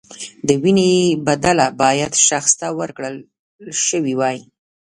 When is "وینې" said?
0.61-0.91